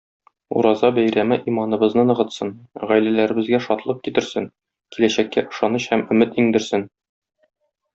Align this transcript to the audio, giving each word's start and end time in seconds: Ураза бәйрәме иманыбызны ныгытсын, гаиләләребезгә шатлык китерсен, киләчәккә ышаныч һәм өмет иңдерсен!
Ураза 0.59 0.89
бәйрәме 0.95 1.37
иманыбызны 1.51 2.07
ныгытсын, 2.13 2.51
гаиләләребезгә 2.93 3.63
шатлык 3.69 4.03
китерсен, 4.09 4.51
киләчәккә 4.97 5.49
ышаныч 5.55 5.91
һәм 5.95 6.09
өмет 6.17 6.39
иңдерсен! 6.47 6.93